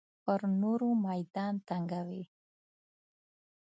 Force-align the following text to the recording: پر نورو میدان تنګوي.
پر 0.23 0.39
نورو 0.61 0.89
میدان 1.05 1.53
تنګوي. 1.67 2.23